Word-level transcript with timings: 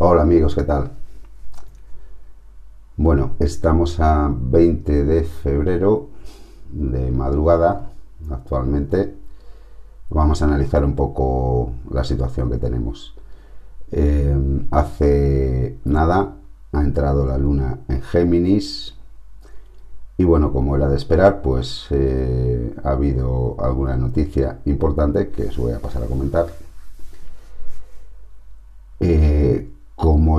Hola 0.00 0.22
amigos, 0.22 0.54
¿qué 0.54 0.62
tal? 0.62 0.92
Bueno, 2.96 3.32
estamos 3.40 3.98
a 3.98 4.32
20 4.32 5.04
de 5.04 5.24
febrero 5.24 6.06
de 6.70 7.10
madrugada 7.10 7.90
actualmente. 8.30 9.16
Vamos 10.08 10.40
a 10.40 10.44
analizar 10.44 10.84
un 10.84 10.94
poco 10.94 11.72
la 11.90 12.04
situación 12.04 12.48
que 12.48 12.58
tenemos. 12.58 13.16
Eh, 13.90 14.36
hace 14.70 15.78
nada 15.84 16.36
ha 16.70 16.80
entrado 16.80 17.26
la 17.26 17.36
luna 17.36 17.80
en 17.88 18.00
Géminis 18.00 18.94
y 20.16 20.22
bueno, 20.22 20.52
como 20.52 20.76
era 20.76 20.88
de 20.88 20.96
esperar, 20.96 21.42
pues 21.42 21.88
eh, 21.90 22.72
ha 22.84 22.90
habido 22.90 23.56
alguna 23.58 23.96
noticia 23.96 24.60
importante 24.64 25.30
que 25.30 25.46
os 25.46 25.56
voy 25.56 25.72
a 25.72 25.80
pasar 25.80 26.04
a 26.04 26.06
comentar. 26.06 26.67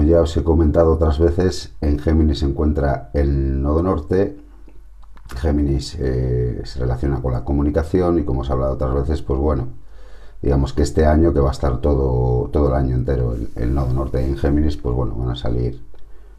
Ya 0.09 0.21
os 0.21 0.35
he 0.35 0.43
comentado 0.43 0.93
otras 0.93 1.19
veces, 1.19 1.75
en 1.81 1.99
Géminis 1.99 2.39
se 2.39 2.45
encuentra 2.45 3.11
el 3.13 3.61
nodo 3.61 3.83
norte. 3.83 4.37
Géminis 5.37 5.95
eh, 5.99 6.61
se 6.65 6.79
relaciona 6.79 7.21
con 7.21 7.33
la 7.33 7.43
comunicación 7.45 8.19
y 8.19 8.23
como 8.23 8.41
os 8.41 8.49
he 8.49 8.53
hablado 8.53 8.73
otras 8.73 8.93
veces, 8.93 9.21
pues 9.21 9.39
bueno, 9.39 9.67
digamos 10.41 10.73
que 10.73 10.81
este 10.81 11.05
año 11.05 11.33
que 11.33 11.39
va 11.39 11.49
a 11.49 11.51
estar 11.51 11.79
todo, 11.81 12.49
todo 12.49 12.69
el 12.69 12.73
año 12.73 12.95
entero 12.95 13.35
el, 13.55 13.73
nodo 13.73 13.93
norte 13.93 14.25
en 14.25 14.37
Géminis, 14.37 14.77
pues 14.77 14.95
bueno, 14.95 15.15
van 15.15 15.29
a 15.29 15.35
salir 15.35 15.83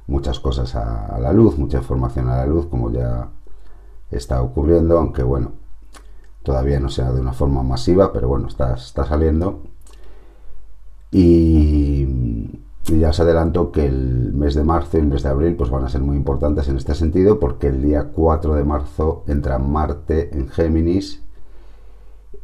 muchas 0.06 0.40
cosas 0.40 0.74
a, 0.74 1.18
la 1.20 1.32
luz, 1.32 1.56
mucha 1.56 1.78
información 1.78 2.28
a 2.28 2.38
la 2.38 2.46
luz, 2.46 2.66
como 2.66 2.90
ya 2.90 3.28
está 4.10 4.42
ocurriendo, 4.42 4.98
aunque 4.98 5.22
bueno, 5.22 5.52
todavía 6.42 6.80
no 6.80 6.88
sea 6.88 7.12
de 7.12 7.20
una 7.20 7.32
forma 7.32 7.62
masiva, 7.62 8.12
pero 8.12 8.28
bueno, 8.28 8.48
está, 8.48 8.74
está 8.74 9.06
saliendo. 9.06 9.62
Y 11.12 12.06
y 12.88 12.98
ya 12.98 13.10
os 13.10 13.20
adelanto 13.20 13.72
que 13.72 13.86
el 13.86 14.32
mes 14.32 14.54
de 14.54 14.64
marzo 14.64 14.96
y 14.96 15.00
el 15.00 15.06
mes 15.06 15.22
de 15.22 15.28
abril 15.28 15.54
pues 15.56 15.70
van 15.70 15.84
a 15.84 15.88
ser 15.88 16.00
muy 16.00 16.16
importantes 16.16 16.68
en 16.68 16.76
este 16.76 16.94
sentido 16.94 17.38
porque 17.38 17.68
el 17.68 17.82
día 17.82 18.08
4 18.12 18.54
de 18.54 18.64
marzo 18.64 19.22
entra 19.26 19.58
Marte 19.58 20.36
en 20.36 20.48
Géminis 20.48 21.22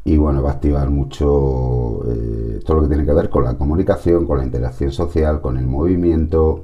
y 0.06 0.18
bueno, 0.18 0.40
va 0.40 0.50
a 0.50 0.52
activar 0.52 0.88
mucho 0.88 2.04
eh, 2.06 2.60
todo 2.64 2.76
lo 2.76 2.82
que 2.84 2.88
tiene 2.90 3.04
que 3.04 3.12
ver 3.12 3.28
con 3.28 3.42
la 3.42 3.58
comunicación, 3.58 4.24
con 4.24 4.38
la 4.38 4.44
interacción 4.44 4.92
social, 4.92 5.40
con 5.40 5.58
el 5.58 5.66
movimiento. 5.66 6.62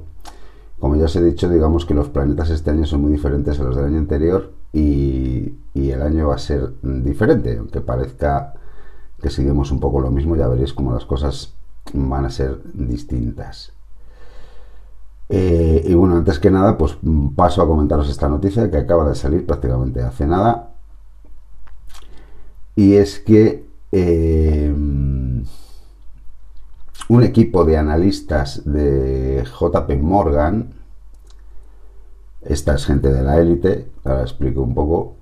Como 0.79 0.95
ya 0.95 1.05
os 1.05 1.15
he 1.17 1.21
dicho, 1.21 1.49
digamos 1.49 1.85
que 1.85 1.93
los 1.93 2.07
planetas 2.07 2.49
este 2.51 2.71
año 2.71 2.85
son 2.85 3.01
muy 3.01 3.11
diferentes 3.11 3.59
a 3.59 3.63
los 3.63 3.75
del 3.75 3.83
año 3.83 3.97
anterior 3.97 4.53
y, 4.71 5.55
el 5.75 6.01
año 6.01 6.29
va 6.29 6.35
a 6.35 6.37
ser 6.37 6.71
diferente, 6.81 7.57
aunque 7.57 7.81
parezca 7.81 8.53
que 9.21 9.29
seguimos 9.29 9.71
un 9.71 9.81
poco 9.81 9.99
lo 9.99 10.09
mismo, 10.09 10.37
ya 10.37 10.47
veréis 10.47 10.71
cómo 10.71 10.93
las 10.93 11.05
cosas 11.05 11.52
van 11.93 12.25
a 12.25 12.29
ser 12.29 12.59
distintas. 12.73 13.73
Eh, 15.29 15.83
y 15.85 15.93
bueno, 15.93 16.17
antes 16.17 16.39
que 16.39 16.51
nada, 16.51 16.77
pues 16.77 16.97
paso 17.35 17.61
a 17.61 17.67
comentaros 17.67 18.09
esta 18.09 18.29
noticia 18.29 18.69
que 18.69 18.77
acaba 18.77 19.07
de 19.07 19.15
salir 19.15 19.45
prácticamente 19.45 20.01
hace 20.01 20.27
nada. 20.27 20.73
Y 22.75 22.95
es 22.95 23.19
que 23.19 23.67
eh, 23.91 24.73
un 27.09 27.23
equipo 27.23 27.65
de 27.65 27.77
analistas 27.77 28.63
de 28.65 29.43
JP 29.43 29.91
Morgan, 30.01 30.73
esta 32.41 32.75
es 32.75 32.85
gente 32.85 33.11
de 33.11 33.23
la 33.23 33.39
élite, 33.39 33.89
ahora 34.03 34.23
explico 34.23 34.61
un 34.61 34.73
poco, 34.73 35.15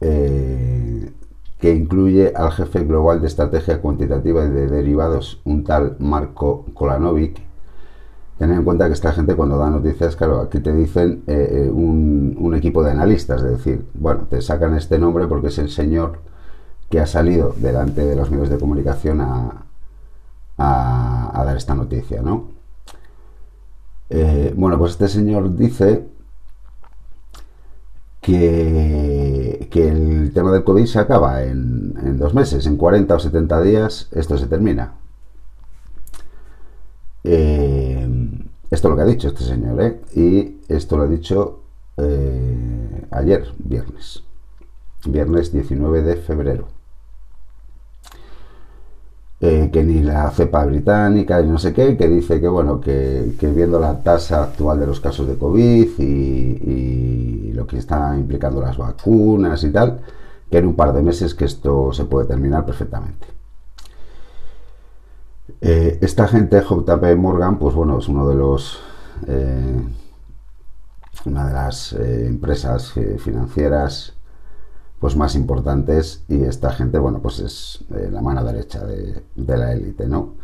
eh, 0.00 1.12
que 1.60 1.74
incluye 1.74 2.32
al 2.34 2.52
jefe 2.52 2.84
global 2.84 3.20
de 3.20 3.26
estrategia 3.26 3.80
cuantitativa 3.82 4.44
y 4.44 4.48
de 4.48 4.66
derivados, 4.66 5.40
un 5.44 5.62
tal 5.64 5.96
Marco 5.98 6.64
Kolanovic. 6.72 7.38
Tened 8.38 8.56
en 8.56 8.64
cuenta 8.64 8.86
que 8.86 8.94
esta 8.94 9.12
gente 9.12 9.36
cuando 9.36 9.58
da 9.58 9.68
noticias, 9.68 10.16
claro, 10.16 10.40
aquí 10.40 10.60
te 10.60 10.72
dicen 10.72 11.22
eh, 11.26 11.66
eh, 11.66 11.70
un, 11.70 12.54
equipo 12.56 12.82
de 12.82 12.90
analistas, 12.90 13.42
es 13.42 13.50
decir, 13.50 13.86
bueno, 13.94 14.22
te 14.28 14.40
sacan 14.42 14.74
este 14.74 14.98
nombre 14.98 15.26
porque 15.26 15.48
es 15.48 15.58
el 15.58 15.70
señor 15.70 16.20
que 16.88 17.00
ha 17.00 17.06
salido 17.06 17.54
delante 17.58 18.04
de 18.04 18.16
los 18.16 18.30
medios 18.30 18.48
de 18.48 18.58
comunicación 18.58 19.20
a, 19.20 19.66
dar 20.58 21.56
esta 21.56 21.74
noticia, 21.74 22.22
¿no? 22.22 22.48
Eh, 24.10 24.52
bueno, 24.56 24.78
pues 24.78 24.92
este 24.92 25.08
señor 25.08 25.56
dice 25.56 26.06
que, 28.20 29.68
el 29.88 29.99
tema 30.40 30.52
del 30.52 30.64
COVID 30.64 30.86
se 30.86 30.98
acaba 30.98 31.42
en, 31.42 32.18
dos 32.18 32.32
meses, 32.32 32.66
en 32.66 32.78
40 32.78 33.14
o 33.14 33.18
70 33.18 33.60
días 33.60 34.08
esto 34.12 34.38
se 34.38 34.46
termina. 34.46 34.94
Eh, 37.24 38.08
esto 38.70 38.88
es 38.88 38.90
lo 38.90 38.96
que 38.96 39.02
ha 39.02 39.04
dicho 39.04 39.28
este 39.28 39.44
señor, 39.44 39.82
¿eh? 39.82 40.00
y 40.14 40.60
esto 40.72 40.96
lo 40.96 41.02
ha 41.02 41.08
dicho 41.08 41.60
eh, 41.98 43.06
ayer, 43.10 43.52
viernes, 43.58 44.22
viernes 45.04 45.52
19 45.52 46.00
de 46.00 46.16
febrero. 46.16 46.68
Eh, 49.42 49.68
que 49.70 49.82
ni 49.84 50.02
la 50.02 50.30
cepa 50.30 50.64
británica, 50.64 51.40
ni 51.42 51.50
no 51.50 51.58
sé 51.58 51.74
qué, 51.74 51.98
que 51.98 52.08
dice 52.08 52.40
que 52.40 52.48
bueno, 52.48 52.80
que, 52.80 53.34
viendo 53.54 53.78
la 53.78 54.02
tasa 54.02 54.44
actual 54.44 54.80
de 54.80 54.86
los 54.86 55.00
casos 55.00 55.26
de 55.26 55.36
COVID 55.36 55.98
y, 55.98 57.52
lo 57.52 57.66
que 57.66 57.76
está 57.76 58.16
implicando 58.16 58.62
las 58.62 58.78
vacunas 58.78 59.62
y 59.64 59.70
tal, 59.70 60.00
que 60.50 60.58
en 60.58 60.66
un 60.66 60.74
par 60.74 60.92
de 60.92 61.02
meses 61.02 61.34
que 61.34 61.44
esto 61.44 61.92
se 61.92 62.04
puede 62.04 62.26
terminar 62.26 62.64
perfectamente. 62.66 63.26
Eh, 65.60 65.98
esta 66.00 66.26
gente, 66.28 66.60
JP 66.60 67.16
Morgan, 67.16 67.58
pues 67.58 67.74
bueno, 67.74 67.98
es 67.98 68.08
uno 68.08 68.28
de 68.28 68.34
los 68.34 68.80
eh, 69.26 69.82
una 71.26 71.46
de 71.46 71.52
las 71.52 71.92
empresas 71.92 72.94
financieras 73.18 74.14
pues 75.00 75.16
más 75.16 75.34
importantes 75.34 76.22
y 76.28 76.44
esta 76.44 76.70
gente, 76.72 76.98
bueno, 76.98 77.20
pues 77.20 77.40
es 77.40 77.84
eh, 77.94 78.10
la 78.12 78.20
mano 78.20 78.44
derecha 78.44 78.84
de, 78.84 79.22
la 79.34 79.72
élite, 79.72 80.06
¿no? 80.06 80.34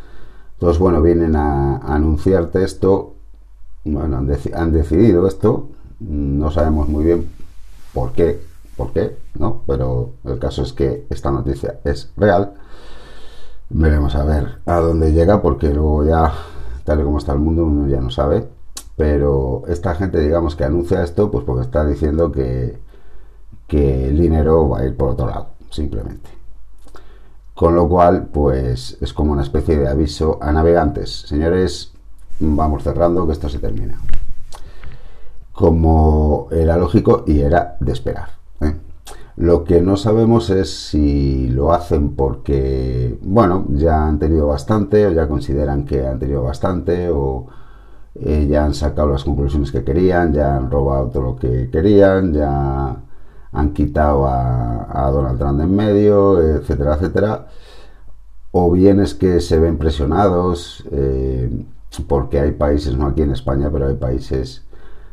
Entonces, 0.53 0.79
bueno, 0.79 1.01
vienen 1.03 1.35
a, 1.35 1.77
anunciarte 1.77 2.63
esto, 2.63 3.13
bueno, 3.85 4.17
han, 4.17 4.71
decidido 4.71 5.27
esto, 5.27 5.69
no 5.99 6.49
sabemos 6.49 6.89
muy 6.89 7.05
bien 7.05 7.29
por 7.93 8.13
qué, 8.13 8.41
por 8.77 8.93
qué, 8.93 9.17
¿no? 9.37 9.63
Pero 9.67 10.13
el 10.23 10.39
caso 10.39 10.61
es 10.61 10.71
que 10.71 11.07
esta 11.09 11.31
noticia 11.31 11.79
es 11.83 12.11
real. 12.15 12.53
Veremos 13.69 14.15
a 14.15 14.23
ver 14.23 14.59
a 14.65 14.79
dónde 14.79 15.11
llega, 15.11 15.41
porque 15.41 15.73
luego 15.73 16.05
ya, 16.05 16.31
tal 16.85 17.01
y 17.01 17.03
como 17.03 17.17
está 17.17 17.33
el 17.33 17.39
mundo, 17.39 17.65
uno 17.65 17.87
ya 17.87 17.99
no 17.99 18.09
sabe. 18.11 18.47
Pero 18.95 19.63
esta 19.67 19.95
gente, 19.95 20.19
digamos, 20.21 20.55
que 20.55 20.63
anuncia 20.63 21.03
esto, 21.03 21.29
pues 21.29 21.43
porque 21.43 21.63
está 21.63 21.85
diciendo 21.85 22.31
que, 22.31 22.79
que 23.67 24.09
el 24.09 24.17
dinero 24.19 24.69
va 24.69 24.79
a 24.79 24.85
ir 24.85 24.95
por 24.95 25.09
otro 25.09 25.27
lado, 25.27 25.49
simplemente. 25.69 26.29
Con 27.53 27.75
lo 27.75 27.89
cual, 27.89 28.27
pues 28.31 28.97
es 29.01 29.13
como 29.13 29.33
una 29.33 29.41
especie 29.41 29.77
de 29.77 29.87
aviso 29.87 30.37
a 30.41 30.51
navegantes. 30.51 31.25
Señores, 31.27 31.91
vamos 32.39 32.83
cerrando 32.83 33.25
que 33.25 33.33
esto 33.33 33.49
se 33.49 33.59
termina. 33.59 33.99
Como 35.51 36.47
era 36.51 36.77
lógico 36.77 37.23
y 37.25 37.39
era 37.39 37.75
de 37.79 37.91
esperar. 37.91 38.36
Lo 39.37 39.63
que 39.63 39.81
no 39.81 39.97
sabemos 39.97 40.49
es 40.49 40.89
si 40.89 41.47
lo 41.49 41.71
hacen 41.71 42.15
porque, 42.15 43.19
bueno, 43.21 43.65
ya 43.69 44.07
han 44.07 44.17
tenido 44.19 44.47
bastante 44.47 45.05
o 45.05 45.11
ya 45.11 45.27
consideran 45.27 45.85
que 45.85 46.07
han 46.07 46.17
tenido 46.19 46.43
bastante 46.43 47.09
o 47.09 47.45
eh, 48.15 48.47
ya 48.49 48.65
han 48.65 48.73
sacado 48.73 49.09
las 49.09 49.23
conclusiones 49.23 49.71
que 49.71 49.83
querían, 49.83 50.33
ya 50.33 50.57
han 50.57 50.71
robado 50.71 51.09
todo 51.09 51.23
lo 51.23 51.35
que 51.35 51.69
querían, 51.69 52.33
ya 52.33 52.97
han 53.51 53.73
quitado 53.73 54.25
a, 54.27 55.09
Donald 55.11 55.37
Trump 55.39 55.61
en 55.61 55.75
medio, 55.75 56.41
etcétera, 56.41 56.95
etcétera. 56.95 57.47
O 58.51 58.71
bien 58.71 58.99
es 58.99 59.13
que 59.13 59.39
se 59.41 59.59
ven 59.59 59.77
presionados, 59.77 60.83
eh, 60.91 61.65
porque 62.07 62.39
hay 62.39 62.51
países, 62.53 62.97
no 62.97 63.07
aquí 63.07 63.21
en 63.21 63.31
España, 63.31 63.69
pero 63.71 63.87
hay 63.87 63.95
países 63.95 64.63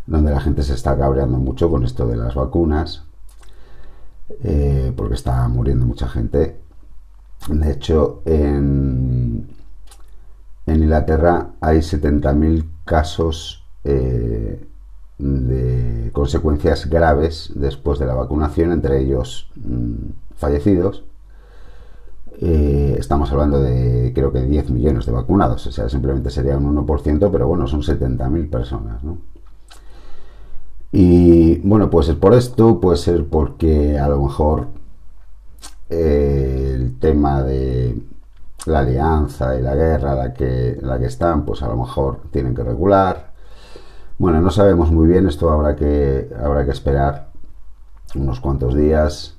donde 0.07 0.33
la 0.33 0.41
gente 0.41 0.63
se 0.63 0.75
está 0.75 0.97
cabreando 0.99 1.39
mucho 1.39 1.71
con 1.71 1.85
esto 1.85 2.07
de 2.07 2.17
las 2.17 2.35
vacunas, 2.35 3.04
eh, 4.43 4.93
porque 4.97 5.15
está 5.15 5.47
muriendo 5.49 5.87
mucha 5.87 6.09
gente. 6.09 6.61
De 7.49 7.71
hecho, 7.71 8.23
en, 8.25 9.49
en 10.67 10.83
Inglaterra 10.83 11.51
hay 11.61 11.79
70.000 11.79 12.65
casos 12.85 13.65
eh, 13.85 14.67
de 15.19 16.11
consecuencias 16.13 16.89
graves 16.89 17.53
después 17.55 17.99
de 17.99 18.07
la 18.07 18.15
vacunación, 18.15 18.73
entre 18.73 19.01
ellos 19.01 19.51
mm, 19.57 20.11
fallecidos. 20.37 21.05
Eh, 22.41 22.97
estamos 22.99 23.31
hablando 23.31 23.61
de 23.61 24.13
creo 24.13 24.33
que 24.33 24.43
10 24.43 24.71
millones 24.71 25.07
de 25.07 25.13
vacunados, 25.13 25.67
o 25.67 25.73
sea, 25.73 25.89
simplemente 25.89 26.31
sería 26.31 26.57
un 26.57 26.77
1%, 26.85 27.31
pero 27.31 27.47
bueno, 27.47 27.69
son 27.69 27.83
70.000 27.83 28.51
personas, 28.51 29.03
Y 30.97 31.59
bueno, 31.67 31.91
puede 31.91 32.07
ser 32.07 32.21
por 32.21 32.35
esto, 32.35 32.79
puede 32.79 32.97
ser 32.99 33.27
porque 33.27 33.99
a 33.99 34.07
lo 34.07 34.23
mejor 34.23 34.69
eh, 35.91 36.71
el 36.73 37.01
tema 37.01 37.43
de 37.43 38.01
la 38.67 38.79
alianza 38.79 39.59
y 39.59 39.63
la 39.63 39.75
guerra 39.75 40.15
la 40.15 40.33
que, 40.33 40.79
la 40.81 41.01
que 41.01 41.07
están, 41.07 41.45
pues 41.45 41.65
a 41.65 41.69
lo 41.69 41.77
mejor 41.77 42.21
tienen 42.31 42.55
que 42.55 42.63
regular. 42.63 43.33
Bueno, 44.19 44.41
no 44.41 44.53
sabemos 44.53 44.93
muy 44.93 45.09
bien, 45.09 45.27
esto 45.27 45.51
habrá 45.51 45.75
que, 45.75 46.31
habrá 46.41 46.65
que 46.65 46.71
esperar 46.71 47.33
unos 48.15 48.39
cuantos 48.39 48.77
días 48.77 49.37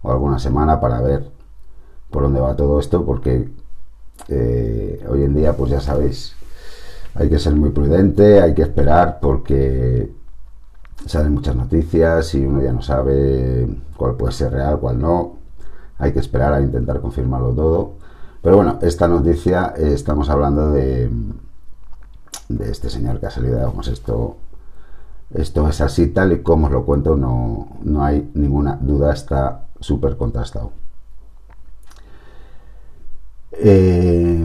o 0.00 0.10
alguna 0.10 0.38
semana 0.38 0.80
para 0.80 1.02
ver 1.02 1.30
por 2.08 2.22
dónde 2.22 2.40
va 2.40 2.56
todo 2.56 2.80
esto, 2.80 3.04
porque 3.04 3.50
eh, 4.28 5.04
hoy 5.06 5.24
en 5.24 5.34
día, 5.34 5.54
pues 5.54 5.70
ya 5.70 5.82
sabéis, 5.82 6.34
hay 7.14 7.28
que 7.28 7.38
ser 7.38 7.54
muy 7.54 7.72
prudente, 7.72 8.40
hay 8.40 8.54
que 8.54 8.62
esperar 8.62 9.18
porque 9.20 10.16
salen 11.06 11.34
muchas 11.34 11.56
noticias 11.56 12.34
y 12.34 12.44
uno 12.44 12.62
ya 12.62 12.72
no 12.72 12.82
sabe 12.82 13.68
cuál 13.96 14.16
puede 14.16 14.32
ser 14.32 14.52
real, 14.52 14.78
cuál 14.78 15.00
no. 15.00 15.36
Hay 15.98 16.12
que 16.12 16.20
esperar 16.20 16.52
a 16.52 16.60
intentar 16.60 17.00
confirmarlo 17.00 17.50
todo. 17.52 17.92
Pero 18.42 18.56
bueno, 18.56 18.78
esta 18.82 19.08
noticia 19.08 19.74
eh, 19.76 19.92
estamos 19.92 20.30
hablando 20.30 20.70
de, 20.70 21.10
de 22.48 22.70
este 22.70 22.88
señor 22.88 23.20
que 23.20 23.26
ha 23.26 23.30
salido, 23.30 23.60
vamos, 23.60 23.88
esto, 23.88 24.36
esto 25.34 25.68
es 25.68 25.80
así 25.80 26.08
tal 26.08 26.32
y 26.32 26.42
como 26.42 26.66
os 26.66 26.72
lo 26.72 26.84
cuento, 26.84 27.16
no, 27.16 27.68
no 27.82 28.04
hay 28.04 28.30
ninguna 28.34 28.78
duda, 28.80 29.12
está 29.12 29.66
súper 29.80 30.16
contrastado. 30.16 30.72
Eh, 33.52 34.40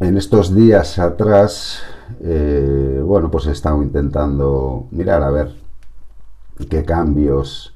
en 0.00 0.16
estos 0.16 0.54
días 0.54 0.98
atrás, 0.98 1.80
eh, 2.20 3.00
bueno, 3.04 3.30
pues 3.30 3.46
he 3.46 3.52
estado 3.52 3.82
intentando 3.82 4.86
mirar 4.90 5.22
a 5.22 5.30
ver 5.30 5.59
qué 6.68 6.84
cambios 6.84 7.74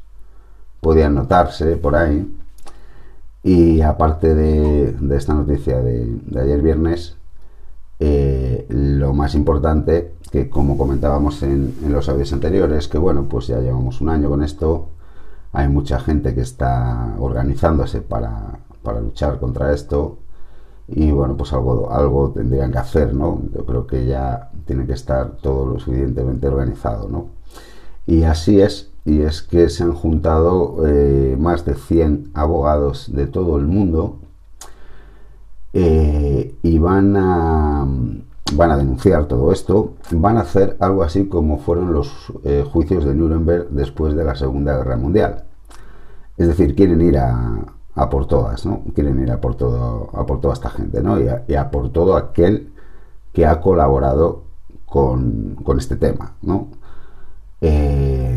podían 0.80 1.14
notarse 1.14 1.76
por 1.76 1.96
ahí. 1.96 2.30
Y 3.42 3.82
aparte 3.82 4.34
de, 4.34 4.96
esta 5.16 5.34
noticia 5.34 5.80
de, 5.80 6.18
ayer 6.40 6.62
viernes, 6.62 7.16
eh, 8.00 8.66
lo 8.68 9.12
más 9.12 9.34
importante, 9.34 10.14
que 10.30 10.48
como 10.48 10.78
comentábamos 10.78 11.42
en, 11.42 11.74
los 11.88 12.08
audios 12.08 12.32
anteriores, 12.32 12.88
que 12.88 12.98
bueno, 12.98 13.24
pues 13.28 13.46
ya 13.46 13.60
llevamos 13.60 14.00
un 14.00 14.08
año 14.08 14.28
con 14.28 14.42
esto, 14.42 14.88
hay 15.52 15.68
mucha 15.68 16.00
gente 16.00 16.34
que 16.34 16.40
está 16.40 17.14
organizándose 17.18 18.00
para, 18.00 18.58
para 18.82 19.00
luchar 19.00 19.38
contra 19.38 19.72
esto 19.72 20.18
y 20.88 21.10
bueno, 21.10 21.36
pues 21.36 21.52
algo, 21.52 21.90
algo 21.90 22.30
tendrían 22.30 22.70
que 22.72 22.78
hacer, 22.78 23.14
¿no? 23.14 23.40
Yo 23.54 23.64
creo 23.64 23.86
que 23.86 24.06
ya 24.06 24.50
tiene 24.66 24.86
que 24.86 24.92
estar 24.92 25.36
todo 25.36 25.66
lo 25.66 25.78
suficientemente 25.78 26.46
organizado, 26.48 27.08
¿no? 27.08 27.28
Y 28.06 28.24
así 28.24 28.60
es, 28.60 28.92
y 29.04 29.22
es 29.22 29.42
que 29.42 29.68
se 29.68 29.84
han 29.84 29.94
juntado 29.94 30.86
eh, 30.86 31.36
más 31.38 31.64
de 31.64 31.74
100 31.74 32.30
abogados 32.34 33.12
de 33.12 33.26
todo 33.26 33.58
el 33.58 33.66
mundo 33.66 34.18
eh, 35.72 36.54
y 36.62 36.78
van 36.78 37.16
a, 37.16 37.86
van 38.54 38.70
a 38.70 38.76
denunciar 38.76 39.26
todo 39.26 39.52
esto, 39.52 39.94
van 40.10 40.36
a 40.36 40.42
hacer 40.42 40.76
algo 40.80 41.02
así 41.02 41.26
como 41.28 41.58
fueron 41.58 41.92
los 41.92 42.32
eh, 42.44 42.64
juicios 42.70 43.04
de 43.04 43.14
Nuremberg 43.14 43.70
después 43.70 44.14
de 44.14 44.24
la 44.24 44.34
Segunda 44.34 44.76
Guerra 44.76 44.96
Mundial. 44.96 45.44
Es 46.36 46.48
decir, 46.48 46.74
quieren 46.74 47.00
ir 47.00 47.18
a, 47.18 47.64
a 47.94 48.10
por 48.10 48.26
todas, 48.26 48.66
¿no? 48.66 48.82
Quieren 48.94 49.22
ir 49.22 49.30
a 49.30 49.40
por 49.40 49.56
todo, 49.56 50.10
a 50.12 50.26
por 50.26 50.40
toda 50.40 50.54
esta 50.54 50.70
gente, 50.70 51.02
¿no? 51.02 51.18
Y 51.20 51.54
a, 51.54 51.70
por 51.70 51.90
todo 51.90 52.16
aquel 52.16 52.72
que 53.32 53.46
ha 53.46 53.60
colaborado 53.60 54.44
con, 54.86 55.56
este 55.78 55.96
tema, 55.96 56.34
¿no? 56.42 56.68
Eh, 57.66 58.36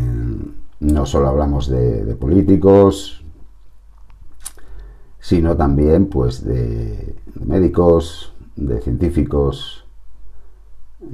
no 0.80 1.04
solo 1.04 1.28
hablamos 1.28 1.68
de, 1.68 2.16
políticos, 2.16 3.22
sino 5.20 5.54
también, 5.54 6.06
pues, 6.06 6.42
de, 6.42 7.14
médicos, 7.34 8.32
de 8.56 8.80
científicos, 8.80 9.84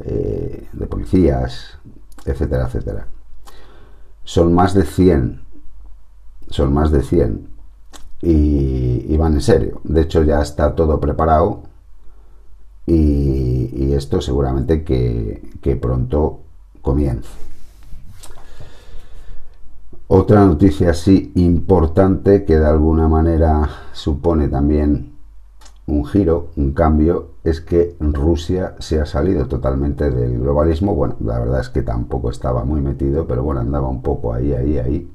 eh, 0.04 0.68
de 0.72 0.86
policías, 0.86 1.76
etcétera, 2.24 2.66
etcétera. 2.66 3.08
Son 4.22 4.54
más 4.54 4.74
de 4.74 4.84
100, 4.84 5.42
son 6.50 6.72
más 6.72 6.92
de 6.92 7.02
100 7.02 7.48
y, 8.22 9.16
van 9.16 9.34
en 9.34 9.40
serio. 9.40 9.80
De 9.82 10.02
hecho, 10.02 10.22
ya 10.22 10.40
está 10.40 10.76
todo 10.76 11.00
preparado 11.00 11.64
y, 12.86 13.92
esto 13.92 14.20
seguramente 14.20 14.84
que, 14.84 15.76
pronto 15.82 16.42
comience. 16.80 17.53
Otra 20.06 20.44
noticia 20.44 20.90
así 20.90 21.32
importante 21.34 22.44
que 22.44 22.58
de 22.58 22.66
alguna 22.66 23.08
manera 23.08 23.68
supone 23.92 24.48
también 24.48 25.14
un 25.86 26.04
giro, 26.06 26.50
un 26.56 26.72
cambio, 26.72 27.30
es 27.44 27.60
que 27.60 27.96
Rusia 28.00 28.74
se 28.78 29.00
ha 29.00 29.06
salido 29.06 29.46
totalmente 29.46 30.10
del 30.10 30.38
globalismo. 30.38 30.94
Bueno, 30.94 31.16
la 31.20 31.38
verdad 31.38 31.60
es 31.60 31.68
que 31.68 31.82
tampoco 31.82 32.30
estaba 32.30 32.64
muy 32.64 32.80
metido, 32.80 33.26
pero 33.26 33.42
bueno, 33.42 33.60
andaba 33.60 33.88
un 33.88 34.02
poco 34.02 34.32
ahí, 34.32 34.52
ahí, 34.52 34.78
ahí 34.78 35.10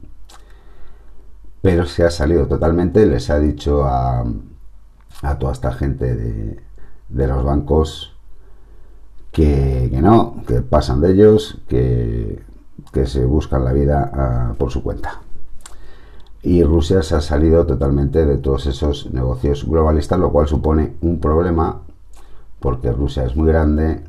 pero 1.61 1.85
se 1.85 2.05
ha 2.05 2.11
salido 2.11 2.47
totalmente, 2.47 3.05
les 3.05 3.29
ha 3.29 3.39
dicho 3.39 3.83
a, 3.85 4.25
toda 5.39 5.51
esta 5.51 5.73
gente 5.73 6.15
de, 6.15 7.27
los 7.27 7.43
bancos 7.43 8.15
que, 9.31 9.89
no, 10.01 10.43
que 10.47 10.61
pasan 10.61 11.01
de 11.01 11.11
ellos, 11.11 11.61
que, 11.67 12.41
se 13.05 13.25
buscan 13.25 13.63
la 13.63 13.73
vida 13.73 14.11
ah, 14.13 14.53
por 14.57 14.71
su 14.71 14.83
cuenta. 14.83 15.21
Y 16.41 16.63
Rusia 16.63 17.03
se 17.03 17.15
ha 17.15 17.21
salido 17.21 17.65
totalmente 17.65 18.25
de 18.25 18.37
todos 18.37 18.65
esos 18.65 19.11
negocios 19.11 19.65
globalistas, 19.65 20.19
lo 20.19 20.31
cual 20.31 20.47
supone 20.47 20.93
un 21.01 21.19
problema 21.19 21.81
porque 22.59 22.91
Rusia 22.91 23.25
es 23.25 23.35
muy 23.35 23.47
grande, 23.47 24.03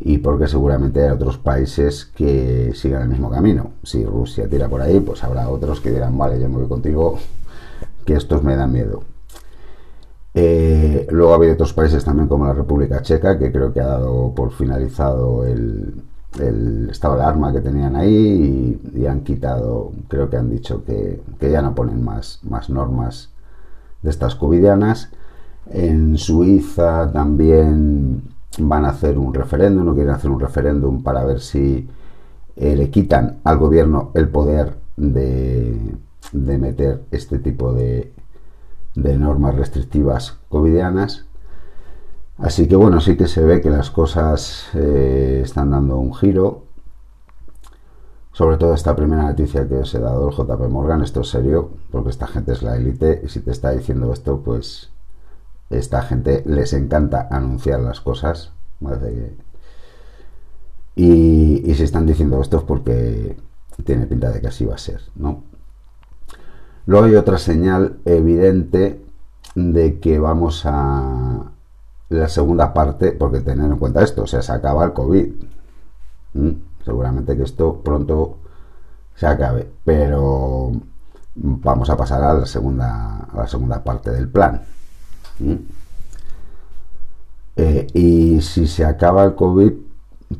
y 0.00 0.18
porque 0.18 0.46
seguramente 0.46 1.02
hay 1.02 1.10
otros 1.10 1.38
países 1.38 2.04
que 2.04 2.72
sigan 2.74 3.02
el 3.02 3.08
mismo 3.08 3.30
camino. 3.30 3.72
Si 3.82 4.04
Rusia 4.04 4.48
tira 4.48 4.68
por 4.68 4.80
ahí, 4.80 5.00
pues 5.00 5.24
habrá 5.24 5.48
otros 5.48 5.80
que 5.80 5.90
dirán, 5.90 6.16
vale, 6.16 6.40
yo 6.40 6.48
me 6.48 6.58
voy 6.58 6.68
contigo, 6.68 7.18
que 8.04 8.14
estos 8.14 8.42
me 8.42 8.56
dan 8.56 8.72
miedo. 8.72 9.02
Eh, 10.34 11.06
luego 11.10 11.32
ha 11.32 11.36
habido 11.36 11.54
otros 11.54 11.72
países 11.72 12.04
también 12.04 12.28
como 12.28 12.46
la 12.46 12.52
República 12.52 13.02
Checa, 13.02 13.38
que 13.38 13.50
creo 13.50 13.72
que 13.72 13.80
ha 13.80 13.86
dado 13.86 14.32
por 14.34 14.52
finalizado 14.52 15.44
el, 15.44 16.02
estado 16.90 17.16
de 17.16 17.22
alarma 17.22 17.52
que 17.52 17.60
tenían 17.60 17.96
ahí 17.96 18.80
y, 18.94 19.06
han 19.06 19.20
quitado, 19.20 19.92
creo 20.08 20.28
que 20.28 20.36
han 20.36 20.50
dicho 20.50 20.84
que, 20.84 21.20
ya 21.40 21.62
no 21.62 21.74
ponen 21.74 22.04
más, 22.04 22.40
normas 22.68 23.30
de 24.02 24.10
estas 24.10 24.34
covidianas. 24.34 25.10
En 25.70 26.16
Suiza 26.16 27.10
también 27.12 28.22
van 28.58 28.84
a 28.84 28.90
hacer 28.90 29.18
un 29.18 29.34
referéndum, 29.34 29.84
no 29.84 29.94
quieren 29.94 30.14
hacer 30.14 30.30
un 30.30 30.40
referéndum 30.40 31.02
para 31.02 31.24
ver 31.24 31.40
si 31.40 31.88
eh, 32.56 32.76
le 32.76 32.90
quitan 32.90 33.38
al 33.44 33.58
gobierno 33.58 34.10
el 34.14 34.28
poder 34.28 34.74
de, 34.96 35.96
meter 36.32 37.02
este 37.10 37.38
tipo 37.38 37.72
de, 37.72 38.12
normas 38.94 39.54
restrictivas 39.54 40.38
covidianas. 40.48 41.27
Así 42.38 42.68
que 42.68 42.76
bueno, 42.76 43.00
sí 43.00 43.16
que 43.16 43.26
se 43.26 43.44
ve 43.44 43.60
que 43.60 43.70
las 43.70 43.90
cosas 43.90 44.68
eh, 44.74 45.40
están 45.44 45.70
dando 45.70 45.96
un 45.98 46.14
giro. 46.14 46.64
Sobre 48.32 48.56
todo 48.56 48.74
esta 48.74 48.94
primera 48.94 49.24
noticia 49.24 49.68
que 49.68 49.78
os 49.78 49.92
he 49.94 49.98
dado 49.98 50.28
el 50.28 50.34
JP 50.34 50.68
Morgan, 50.70 51.02
esto 51.02 51.22
es 51.22 51.28
serio, 51.28 51.70
porque 51.90 52.10
esta 52.10 52.28
gente 52.28 52.52
es 52.52 52.62
la 52.62 52.76
élite 52.76 53.20
y 53.24 53.28
si 53.28 53.40
te 53.40 53.50
está 53.50 53.72
diciendo 53.72 54.12
esto, 54.12 54.40
pues 54.44 54.90
esta 55.70 56.02
gente 56.02 56.44
les 56.46 56.72
encanta 56.72 57.26
anunciar 57.30 57.80
las 57.80 58.00
cosas. 58.00 58.52
Y, 60.94 61.68
y 61.68 61.74
se 61.74 61.82
están 61.82 62.06
diciendo 62.06 62.40
esto 62.40 62.64
porque 62.64 63.36
tiene 63.84 64.06
pinta 64.06 64.30
de 64.30 64.40
que 64.40 64.46
así 64.46 64.64
va 64.64 64.76
a 64.76 64.78
ser, 64.78 65.02
¿no? 65.16 65.42
Luego 66.86 67.06
hay 67.06 67.16
otra 67.16 67.38
señal 67.38 67.98
evidente 68.04 69.04
de 69.56 69.98
que 69.98 70.20
vamos 70.20 70.62
a 70.64 71.52
la 72.08 72.28
segunda 72.28 72.72
parte, 72.72 73.12
porque 73.12 73.40
tener 73.40 73.70
en 73.70 73.78
cuenta 73.78 74.02
esto, 74.02 74.22
o 74.22 74.26
sea, 74.26 74.42
se 74.42 74.52
acaba 74.52 74.84
el 74.84 74.92
COVID. 74.92 75.32
Seguramente 76.84 77.36
que 77.36 77.42
esto 77.42 77.80
pronto 77.82 78.38
se 79.14 79.26
acabe, 79.26 79.70
pero 79.84 80.72
vamos 81.34 81.90
a 81.90 81.96
pasar 81.96 82.22
a 82.22 82.34
la 82.34 82.46
segunda, 82.46 83.28
a 83.32 83.36
la 83.36 83.46
segunda 83.46 83.82
parte 83.82 84.10
del 84.10 84.28
plan. 84.28 84.62
Eh, 87.56 87.86
y 87.92 88.40
si 88.40 88.66
se 88.66 88.84
acaba 88.84 89.24
el 89.24 89.34
COVID, 89.34 89.72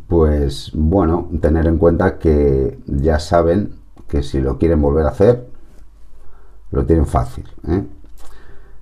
pues 0.07 0.71
bueno, 0.75 1.29
tener 1.41 1.67
en 1.67 1.79
cuenta 1.79 2.19
que 2.19 2.79
ya 2.87 3.19
saben 3.19 3.75
que 4.07 4.23
si 4.23 4.41
lo 4.41 4.59
quieren 4.59 4.81
volver 4.81 5.07
a 5.07 5.11
hacer, 5.11 5.49
lo 6.71 6.85
tienen 6.87 7.07
fácil. 7.07 7.49
¿eh? 7.67 7.85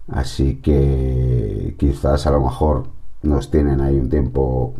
Así 0.08 0.56
que 0.60 1.74
quizás 1.78 2.26
a 2.26 2.30
lo 2.30 2.40
mejor 2.40 2.84
nos 3.22 3.50
tienen 3.50 3.80
ahí 3.80 3.98
un 3.98 4.08
tiempo 4.08 4.74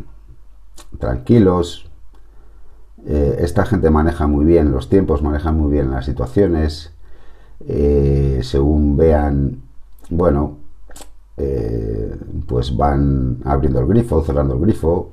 tranquilos. 0.99 1.89
Eh, 3.05 3.37
esta 3.39 3.65
gente 3.65 3.89
maneja 3.89 4.27
muy 4.27 4.45
bien 4.45 4.71
los 4.71 4.89
tiempos, 4.89 5.21
maneja 5.21 5.51
muy 5.51 5.71
bien 5.71 5.91
las 5.91 6.05
situaciones. 6.05 6.93
según 8.41 8.97
vean, 8.97 9.61
bueno, 10.09 10.57
eh, 11.37 12.15
pues 12.47 12.75
van 12.75 13.37
abriendo 13.45 13.79
el 13.79 13.87
grifo, 13.87 14.23
cerrando 14.23 14.55
el 14.55 14.61
grifo. 14.61 15.11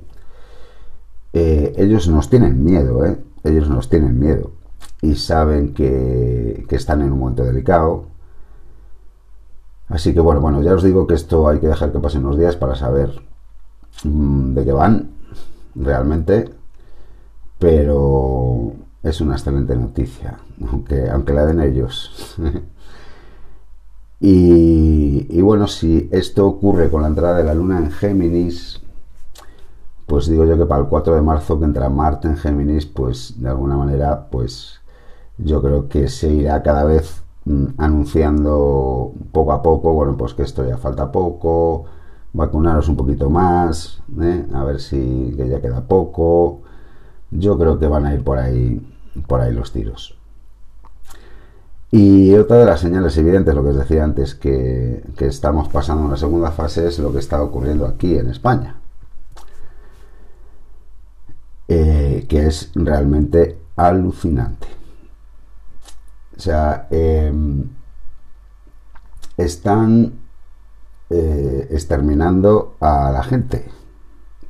Eh, 1.33 1.73
ellos 1.77 2.07
nos 2.07 2.29
tienen 2.29 2.63
miedo, 2.63 3.05
¿eh? 3.05 3.17
Ellos 3.43 3.69
nos 3.69 3.89
tienen 3.89 4.19
miedo 4.19 4.51
y 5.01 5.15
saben 5.15 5.73
que, 5.73 6.65
que 6.67 6.75
están 6.75 7.01
en 7.01 7.11
un 7.13 7.19
momento 7.19 7.43
delicado. 7.43 8.07
Así 9.87 10.13
que 10.13 10.19
bueno, 10.19 10.41
bueno, 10.41 10.61
ya 10.63 10.73
os 10.73 10.83
digo 10.83 11.05
que 11.05 11.13
esto 11.13 11.47
hay 11.47 11.59
que 11.59 11.67
dejar 11.67 11.91
que 11.91 11.99
pasen 11.99 12.25
unos 12.25 12.37
días 12.37 12.55
para 12.55 12.75
saber 12.75 13.21
mm, 14.03 14.53
de 14.53 14.65
qué 14.65 14.71
van 14.71 15.11
realmente, 15.75 16.49
pero 17.59 18.73
es 19.03 19.21
una 19.21 19.35
excelente 19.35 19.75
noticia, 19.75 20.39
aunque, 20.69 21.09
aunque 21.09 21.33
la 21.33 21.45
den 21.45 21.61
ellos. 21.61 22.35
y, 24.19 25.41
bueno, 25.41 25.67
si 25.67 26.09
esto 26.11 26.47
ocurre 26.47 26.89
con 26.89 27.03
la 27.03 27.09
entrada 27.09 27.37
de 27.37 27.43
la 27.43 27.53
luna 27.53 27.77
en 27.77 27.91
Géminis, 27.91 28.81
pues 30.07 30.27
digo 30.27 30.45
yo 30.45 30.57
que 30.57 30.65
para 30.65 30.81
el 30.81 30.87
4 30.87 31.15
de 31.15 31.21
marzo 31.21 31.59
que 31.59 31.65
entra 31.65 31.89
Marte 31.89 32.27
en 32.27 32.37
Géminis, 32.37 32.85
pues 32.87 33.39
de 33.39 33.49
alguna 33.49 33.77
manera, 33.77 34.27
pues 34.31 34.79
yo 35.37 35.61
creo 35.61 35.87
que 35.87 36.07
se 36.07 36.33
irá 36.33 36.63
cada 36.63 36.83
vez 36.85 37.24
anunciando 37.77 39.13
poco 39.31 39.51
a 39.53 39.61
poco, 39.61 39.93
bueno, 39.93 40.17
pues 40.17 40.33
que 40.33 40.43
esto 40.43 40.67
ya 40.67 40.77
falta 40.77 41.11
poco, 41.11 41.85
vacunaros 42.33 42.89
un 42.89 42.95
poquito 42.95 43.29
más, 43.29 44.01
¿eh? 44.19 44.45
a 44.53 44.63
ver 44.63 44.79
si 44.79 45.33
que 45.37 45.47
ya 45.47 45.61
queda 45.61 45.81
poco. 45.81 46.61
Yo 47.31 47.57
creo 47.57 47.79
que 47.79 47.87
van 47.87 48.05
a 48.05 48.13
ir 48.13 48.23
por 48.23 48.37
ahí 48.37 48.81
por 49.27 49.41
ahí 49.41 49.53
los 49.53 49.71
tiros. 49.71 50.17
Y 51.91 52.33
otra 52.35 52.57
de 52.57 52.65
las 52.65 52.81
señales 52.81 53.17
evidentes, 53.17 53.55
lo 53.55 53.63
que 53.63 53.69
os 53.69 53.77
decía 53.77 54.03
antes, 54.03 54.35
que, 54.35 55.03
estamos 55.19 55.69
pasando 55.69 56.03
una 56.03 56.17
segunda 56.17 56.51
fase, 56.51 56.87
es 56.87 56.99
lo 56.99 57.13
que 57.13 57.19
está 57.19 57.41
ocurriendo 57.41 57.85
aquí 57.85 58.17
en 58.17 58.29
España. 58.29 58.75
Eh, 61.67 62.25
que 62.27 62.47
es 62.47 62.71
realmente 62.75 63.57
alucinante. 63.75 64.67
O 66.37 66.39
sea, 66.39 66.87
em, 66.91 67.69
están 69.37 70.13
eh, 71.09 71.67
exterminando 71.71 72.75
a 72.79 73.11
la 73.11 73.23
gente. 73.23 73.65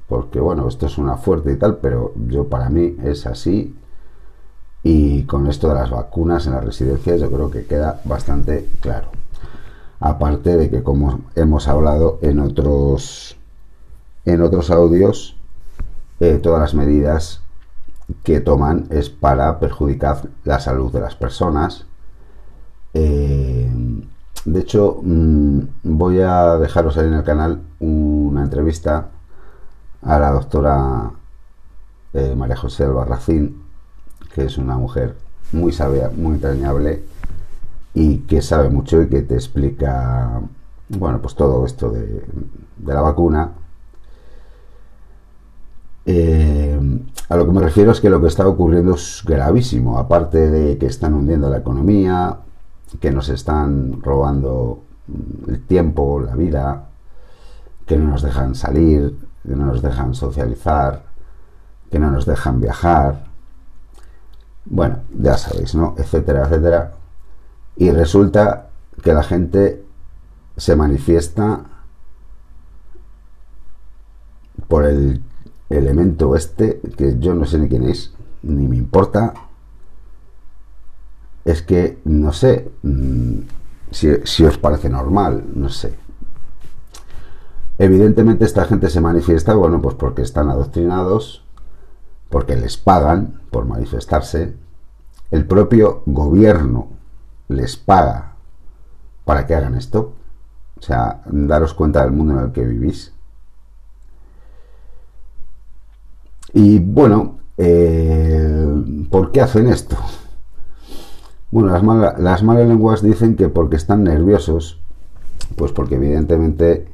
Porque 0.07 0.39
bueno, 0.39 0.67
esto 0.67 0.85
es 0.85 0.97
una 0.97 1.17
fuerte 1.17 1.51
y 1.51 1.57
tal, 1.57 1.77
pero 1.77 2.13
yo 2.27 2.47
para 2.47 2.69
mí 2.69 2.95
es 3.03 3.25
así 3.25 3.75
y 4.83 5.23
con 5.23 5.47
esto 5.47 5.67
de 5.67 5.73
las 5.73 5.89
vacunas 5.89 6.45
en 6.45 6.53
las 6.53 6.63
residencias 6.63 7.19
yo 7.19 7.31
creo 7.31 7.49
que 7.49 7.65
queda 7.65 8.01
bastante 8.05 8.69
claro. 8.81 9.09
Aparte 9.99 10.55
de 10.57 10.69
que 10.69 10.83
como 10.83 11.21
hemos 11.35 11.67
hablado 11.67 12.19
en 12.21 12.39
otros 12.39 13.35
en 14.25 14.41
otros 14.41 14.69
audios, 14.69 15.37
eh, 16.19 16.39
todas 16.41 16.59
las 16.59 16.73
medidas 16.75 17.41
que 18.23 18.39
toman 18.39 18.87
es 18.89 19.09
para 19.09 19.59
perjudicar 19.59 20.29
la 20.43 20.59
salud 20.59 20.91
de 20.91 21.01
las 21.01 21.15
personas. 21.15 21.85
Eh, 22.93 23.69
de 24.45 24.59
hecho, 24.59 24.99
mm, 25.01 25.59
voy 25.83 26.19
a 26.21 26.57
dejaros 26.57 26.97
ahí 26.97 27.07
en 27.07 27.13
el 27.13 27.23
canal 27.23 27.61
una 27.79 28.43
entrevista 28.43 29.09
a 30.01 30.19
la 30.19 30.31
doctora 30.31 31.11
eh, 32.13 32.35
María 32.35 32.55
José 32.55 32.83
Albarracín, 32.85 33.63
que 34.33 34.45
es 34.45 34.57
una 34.57 34.77
mujer 34.77 35.15
muy 35.51 35.71
sabia, 35.71 36.11
muy 36.15 36.35
entrañable 36.35 37.03
y 37.93 38.19
que 38.19 38.41
sabe 38.41 38.69
mucho 38.69 39.01
y 39.01 39.09
que 39.09 39.21
te 39.21 39.35
explica, 39.35 40.41
bueno, 40.89 41.21
pues 41.21 41.35
todo 41.35 41.65
esto 41.65 41.89
de, 41.89 42.23
la 42.85 43.01
vacuna. 43.01 43.51
Eh, 46.05 46.79
a 47.29 47.35
lo 47.35 47.45
que 47.45 47.51
me 47.51 47.61
refiero 47.61 47.91
es 47.91 47.99
que 47.99 48.09
lo 48.09 48.21
que 48.21 48.27
está 48.27 48.47
ocurriendo 48.47 48.93
es 48.95 49.23
gravísimo, 49.25 49.97
aparte 49.97 50.51
de 50.51 50.77
que 50.77 50.85
están 50.85 51.13
hundiendo 51.13 51.49
la 51.49 51.57
economía, 51.57 52.37
que 52.99 53.11
nos 53.11 53.29
están 53.29 54.01
robando 54.01 54.83
el 55.47 55.61
tiempo, 55.65 56.19
la 56.19 56.35
vida, 56.35 56.89
que 57.85 57.97
no 57.97 58.09
nos 58.09 58.21
dejan 58.21 58.55
salir, 58.55 59.17
que 59.43 59.55
no 59.55 59.65
nos 59.65 59.81
dejan 59.81 60.13
socializar, 60.13 61.03
que 61.91 61.99
no 61.99 62.11
nos 62.11 62.25
dejan 62.25 62.61
viajar, 62.61 63.25
bueno, 64.65 64.99
ya 65.17 65.37
sabéis, 65.37 65.75
¿no? 65.75 65.95
Etcétera, 65.97 66.43
etcétera. 66.45 66.93
Y 67.75 67.91
resulta 67.91 68.69
que 69.03 69.13
la 69.13 69.23
gente 69.23 69.83
se 70.57 70.75
manifiesta 70.75 71.61
por 74.67 74.85
el 74.85 75.21
elemento 75.69 76.35
este, 76.35 76.79
que 76.97 77.17
yo 77.19 77.33
no 77.33 77.45
sé 77.45 77.59
ni 77.59 77.67
quién 77.67 77.83
es, 77.83 78.13
ni 78.43 78.67
me 78.67 78.77
importa. 78.77 79.33
Es 81.43 81.61
que, 81.61 81.99
no 82.05 82.33
sé, 82.33 82.71
mm, 82.83 83.39
si, 83.91 84.09
si 84.23 84.45
os 84.45 84.57
parece 84.57 84.89
normal, 84.89 85.43
no 85.53 85.69
sé. 85.69 85.93
Evidentemente 87.77 88.45
esta 88.45 88.65
gente 88.65 88.89
se 88.89 89.01
manifiesta, 89.01 89.53
bueno, 89.53 89.81
pues 89.81 89.95
porque 89.95 90.21
están 90.21 90.49
adoctrinados, 90.49 91.43
porque 92.29 92.55
les 92.55 92.77
pagan 92.77 93.41
por 93.51 93.65
manifestarse, 93.65 94.55
el 95.31 95.45
propio 95.45 96.03
gobierno 96.05 96.87
les 97.47 97.75
paga 97.77 98.35
para 99.25 99.45
que 99.45 99.55
hagan 99.55 99.75
esto. 99.75 100.13
O 100.79 100.81
sea, 100.81 101.21
daros 101.25 101.73
cuenta 101.73 102.03
del 102.03 102.11
mundo 102.11 102.33
en 102.33 102.45
el 102.45 102.51
que 102.51 102.63
vivís. 102.63 103.14
Y 106.55 106.79
bueno, 106.79 107.39
eh, 107.57 108.65
¿por 109.11 109.33
qué 109.33 109.41
hacen 109.41 109.67
esto? 109.67 109.97
Bueno, 111.51 111.69
las, 111.69 112.17
las 112.17 112.43
malas 112.43 112.65
lenguas 112.65 113.01
dicen 113.01 113.35
que 113.35 113.49
porque 113.49 113.75
están 113.75 114.05
nerviosos, 114.05 114.79
pues 115.57 115.73
porque 115.73 115.95
evidentemente 115.95 116.87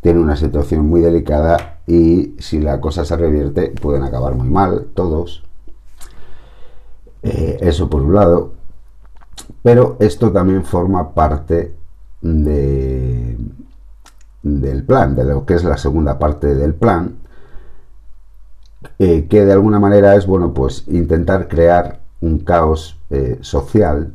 tienen 0.00 0.22
una 0.22 0.34
situación 0.36 0.88
muy 0.88 1.02
delicada 1.02 1.80
y 1.86 2.36
si 2.38 2.58
la 2.58 2.80
cosa 2.80 3.04
se 3.04 3.14
revierte 3.18 3.74
pueden 3.82 4.02
acabar 4.02 4.34
muy 4.34 4.48
mal, 4.48 4.86
todos. 4.94 5.44
Eh, 7.22 7.58
eso 7.60 7.90
por 7.90 8.00
un 8.00 8.14
lado. 8.14 8.52
Pero 9.62 9.98
esto 10.00 10.32
también 10.32 10.64
forma 10.64 11.12
parte 11.12 11.74
de, 12.22 13.36
del 14.42 14.84
plan, 14.84 15.14
de 15.14 15.24
lo 15.24 15.44
que 15.44 15.52
es 15.52 15.64
la 15.64 15.76
segunda 15.76 16.18
parte 16.18 16.54
del 16.54 16.74
plan, 16.74 17.18
eh, 18.98 19.26
que 19.28 19.44
de 19.44 19.52
alguna 19.52 19.78
manera 19.78 20.16
es, 20.16 20.26
bueno, 20.26 20.52
pues 20.54 20.84
intentar 20.88 21.48
crear 21.48 22.00
un 22.20 22.38
caos 22.40 22.98
eh, 23.10 23.38
social 23.40 24.12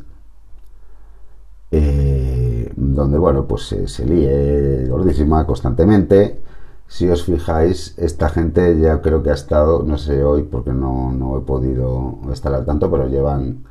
donde, 2.76 3.18
bueno, 3.18 3.46
pues 3.46 3.68
se, 3.68 3.88
se 3.88 4.06
líe 4.06 4.88
gordísima 4.88 5.46
constantemente 5.46 6.40
si 6.88 7.10
os 7.10 7.24
fijáis, 7.24 7.94
esta 7.98 8.30
gente 8.30 8.80
ya 8.80 9.02
creo 9.02 9.22
que 9.22 9.30
ha 9.30 9.34
estado, 9.34 9.84
no 9.84 9.98
sé 9.98 10.24
hoy 10.24 10.44
porque 10.44 10.72
no, 10.72 11.12
no 11.12 11.38
he 11.38 11.42
podido 11.42 12.18
estar 12.32 12.54
al 12.54 12.66
tanto, 12.66 12.90
pero 12.90 13.08
llevan 13.08 13.66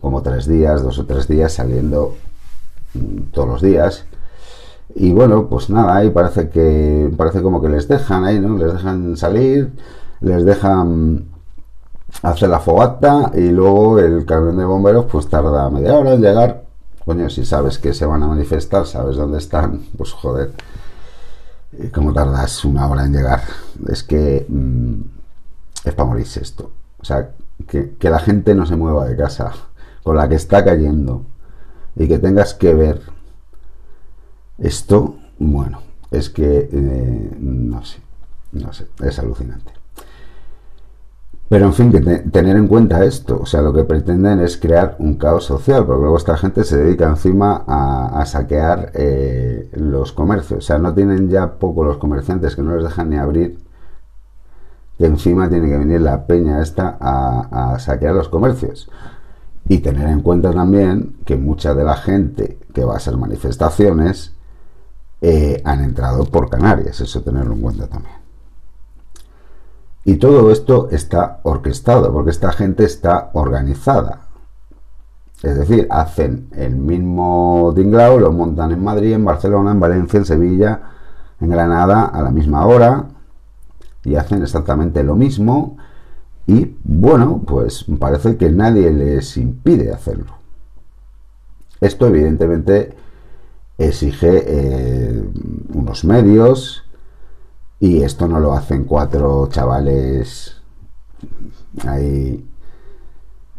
como 0.00 0.22
tres 0.22 0.46
días, 0.46 0.82
dos 0.82 0.98
o 0.98 1.06
tres 1.06 1.28
días 1.28 1.52
saliendo 1.52 2.14
mm, 2.94 3.32
todos 3.32 3.48
los 3.48 3.62
días. 3.62 4.06
Y 4.94 5.12
bueno, 5.12 5.48
pues 5.48 5.70
nada, 5.70 5.96
ahí 5.96 6.10
parece 6.10 6.48
que 6.50 7.10
parece 7.16 7.42
como 7.42 7.60
que 7.60 7.68
les 7.68 7.88
dejan 7.88 8.24
ahí, 8.24 8.38
¿no? 8.40 8.56
Les 8.56 8.72
dejan 8.72 9.16
salir, 9.16 9.72
les 10.24 10.44
dejan 10.44 11.26
hacer 12.22 12.48
la 12.48 12.60
fogata 12.60 13.32
y 13.34 13.50
luego 13.50 13.98
el 13.98 14.24
camión 14.24 14.56
de 14.56 14.64
bomberos 14.64 15.06
pues 15.06 15.28
tarda 15.28 15.70
media 15.70 15.94
hora 15.94 16.14
en 16.14 16.22
llegar. 16.22 16.64
Coño, 17.04 17.28
si 17.28 17.44
sabes 17.44 17.78
que 17.78 17.92
se 17.92 18.06
van 18.06 18.22
a 18.22 18.26
manifestar, 18.26 18.86
sabes 18.86 19.16
dónde 19.16 19.38
están, 19.38 19.82
pues 19.96 20.12
joder 20.12 20.52
¿Cómo 21.92 22.12
tardas 22.12 22.64
una 22.64 22.86
hora 22.88 23.04
en 23.04 23.12
llegar? 23.12 23.42
Es 23.88 24.04
que 24.04 24.46
mm, 24.48 25.00
es 25.84 25.94
para 25.94 26.08
morirse 26.08 26.40
esto. 26.40 26.70
O 27.00 27.04
sea, 27.04 27.30
que, 27.66 27.96
la 28.00 28.20
gente 28.20 28.54
no 28.54 28.64
se 28.64 28.76
mueva 28.76 29.06
de 29.06 29.16
casa 29.16 29.52
con 30.02 30.16
la 30.16 30.28
que 30.28 30.36
está 30.36 30.64
cayendo 30.64 31.24
y 31.96 32.06
que 32.06 32.18
tengas 32.18 32.54
que 32.54 32.74
ver 32.74 33.02
esto, 34.58 35.16
bueno, 35.38 35.80
es 36.10 36.30
que 36.30 36.68
eh, 36.70 37.36
no 37.40 37.84
sé, 37.84 37.98
no 38.52 38.72
sé, 38.72 38.86
es 39.02 39.18
alucinante. 39.18 39.72
Pero 41.54 41.66
en 41.66 41.72
fin, 41.72 41.92
que 41.92 42.00
tener 42.00 42.56
en 42.56 42.66
cuenta 42.66 43.04
esto, 43.04 43.38
o 43.42 43.46
sea, 43.46 43.62
lo 43.62 43.72
que 43.72 43.84
pretenden 43.84 44.40
es 44.40 44.56
crear 44.56 44.96
un 44.98 45.14
caos 45.14 45.44
social, 45.44 45.86
porque 45.86 46.00
luego 46.00 46.16
esta 46.16 46.36
gente 46.36 46.64
se 46.64 46.76
dedica 46.76 47.08
encima 47.08 47.62
a, 47.68 48.26
saquear 48.26 48.90
eh, 48.92 49.70
los 49.74 50.10
comercios, 50.10 50.58
o 50.58 50.66
sea, 50.66 50.78
no 50.78 50.92
tienen 50.92 51.30
ya 51.30 51.52
poco 51.52 51.84
los 51.84 51.98
comerciantes 51.98 52.56
que 52.56 52.62
no 52.62 52.74
les 52.74 52.82
dejan 52.82 53.08
ni 53.08 53.18
abrir, 53.18 53.60
que 54.98 55.06
encima 55.06 55.48
tiene 55.48 55.68
que 55.68 55.78
venir 55.78 56.00
la 56.00 56.26
peña 56.26 56.60
esta 56.60 56.98
a, 57.00 57.78
saquear 57.78 58.16
los 58.16 58.28
comercios. 58.28 58.90
Y 59.68 59.78
tener 59.78 60.08
en 60.08 60.22
cuenta 60.22 60.50
también 60.50 61.18
que 61.24 61.36
mucha 61.36 61.72
de 61.72 61.84
la 61.84 61.94
gente 61.94 62.58
que 62.74 62.84
va 62.84 62.96
a 62.96 63.00
ser 63.00 63.16
manifestaciones 63.16 64.32
eh, 65.20 65.62
han 65.64 65.84
entrado 65.84 66.24
por 66.24 66.50
Canarias, 66.50 67.00
eso 67.00 67.22
tenerlo 67.22 67.54
en 67.54 67.60
cuenta 67.60 67.86
también. 67.86 68.23
Y 70.04 70.16
todo 70.16 70.50
esto 70.50 70.88
está 70.90 71.40
orquestado, 71.44 72.12
porque 72.12 72.30
esta 72.30 72.52
gente 72.52 72.84
está 72.84 73.30
organizada. 73.32 74.20
Es 75.42 75.58
decir, 75.58 75.86
hacen 75.90 76.48
el 76.52 76.76
mismo 76.76 77.72
tinglao, 77.74 78.18
lo 78.18 78.32
montan 78.32 78.72
en 78.72 78.82
Madrid, 78.82 79.12
en 79.12 79.24
Barcelona, 79.24 79.72
en 79.72 79.80
Valencia, 79.80 80.18
en 80.18 80.24
Sevilla, 80.24 80.80
en 81.40 81.50
Granada, 81.50 82.04
a 82.04 82.22
la 82.22 82.30
misma 82.30 82.66
hora, 82.66 83.06
y 84.04 84.14
hacen 84.16 84.42
exactamente 84.42 85.02
lo 85.02 85.16
mismo. 85.16 85.76
Y 86.46 86.76
bueno, 86.84 87.42
pues 87.46 87.86
parece 87.98 88.36
que 88.36 88.50
nadie 88.50 88.90
les 88.90 89.36
impide 89.36 89.92
hacerlo. 89.92 90.34
Esto 91.80 92.06
evidentemente 92.06 92.94
exige 93.78 94.44
eh, 94.46 95.24
unos 95.74 96.04
medios 96.04 96.83
y 97.80 98.02
esto 98.02 98.28
no 98.28 98.40
lo 98.40 98.54
hacen 98.54 98.84
cuatro 98.84 99.48
chavales 99.48 100.56
ahí 101.86 102.48